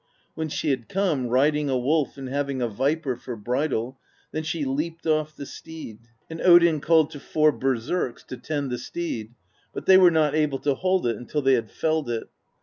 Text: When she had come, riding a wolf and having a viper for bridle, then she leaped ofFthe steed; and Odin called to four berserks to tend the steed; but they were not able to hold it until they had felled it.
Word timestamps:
When 0.33 0.49
she 0.49 0.71
had 0.71 0.89
come, 0.89 1.27
riding 1.27 1.69
a 1.69 1.77
wolf 1.77 2.17
and 2.17 2.27
having 2.27 2.59
a 2.59 2.67
viper 2.67 3.15
for 3.15 3.35
bridle, 3.35 3.99
then 4.31 4.41
she 4.41 4.65
leaped 4.65 5.03
ofFthe 5.05 5.45
steed; 5.45 5.99
and 6.27 6.41
Odin 6.41 6.81
called 6.81 7.11
to 7.11 7.19
four 7.19 7.51
berserks 7.51 8.23
to 8.23 8.37
tend 8.37 8.71
the 8.71 8.79
steed; 8.79 9.35
but 9.75 9.85
they 9.85 9.97
were 9.97 10.09
not 10.09 10.33
able 10.33 10.57
to 10.57 10.73
hold 10.73 11.05
it 11.05 11.17
until 11.17 11.43
they 11.43 11.53
had 11.53 11.69
felled 11.69 12.09
it. 12.09 12.23